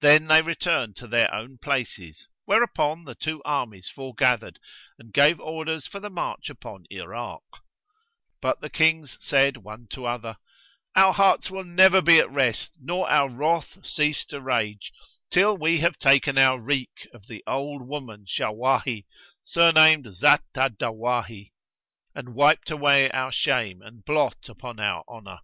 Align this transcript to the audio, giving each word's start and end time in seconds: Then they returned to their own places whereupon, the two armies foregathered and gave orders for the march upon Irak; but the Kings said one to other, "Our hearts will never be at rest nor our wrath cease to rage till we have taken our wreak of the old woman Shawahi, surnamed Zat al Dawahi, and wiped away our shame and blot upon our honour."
Then 0.00 0.28
they 0.28 0.40
returned 0.40 0.96
to 0.96 1.06
their 1.06 1.30
own 1.30 1.58
places 1.58 2.26
whereupon, 2.46 3.04
the 3.04 3.14
two 3.14 3.42
armies 3.44 3.86
foregathered 3.90 4.58
and 4.98 5.12
gave 5.12 5.38
orders 5.40 5.86
for 5.86 6.00
the 6.00 6.08
march 6.08 6.48
upon 6.48 6.86
Irak; 6.90 7.42
but 8.40 8.62
the 8.62 8.70
Kings 8.70 9.18
said 9.20 9.58
one 9.58 9.86
to 9.88 10.06
other, 10.06 10.38
"Our 10.96 11.12
hearts 11.12 11.50
will 11.50 11.64
never 11.64 12.00
be 12.00 12.18
at 12.18 12.30
rest 12.30 12.70
nor 12.80 13.10
our 13.10 13.28
wrath 13.28 13.84
cease 13.84 14.24
to 14.28 14.40
rage 14.40 14.90
till 15.30 15.58
we 15.58 15.80
have 15.80 15.98
taken 15.98 16.38
our 16.38 16.58
wreak 16.58 17.06
of 17.12 17.26
the 17.26 17.44
old 17.46 17.86
woman 17.86 18.24
Shawahi, 18.26 19.04
surnamed 19.42 20.14
Zat 20.14 20.44
al 20.54 20.70
Dawahi, 20.70 21.52
and 22.14 22.34
wiped 22.34 22.70
away 22.70 23.10
our 23.10 23.30
shame 23.32 23.82
and 23.82 24.02
blot 24.02 24.48
upon 24.48 24.80
our 24.80 25.04
honour." 25.06 25.40